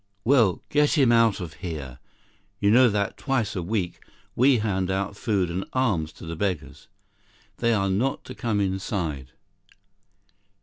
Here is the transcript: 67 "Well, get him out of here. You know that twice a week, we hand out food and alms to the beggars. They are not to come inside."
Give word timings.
67 0.23 0.31
"Well, 0.31 0.63
get 0.69 0.97
him 0.97 1.11
out 1.11 1.39
of 1.39 1.53
here. 1.61 1.99
You 2.59 2.71
know 2.71 2.89
that 2.89 3.17
twice 3.17 3.55
a 3.55 3.61
week, 3.61 4.03
we 4.35 4.57
hand 4.57 4.89
out 4.89 5.15
food 5.15 5.51
and 5.51 5.63
alms 5.73 6.11
to 6.13 6.25
the 6.25 6.35
beggars. 6.35 6.87
They 7.57 7.71
are 7.71 7.87
not 7.91 8.23
to 8.23 8.33
come 8.33 8.59
inside." 8.59 9.33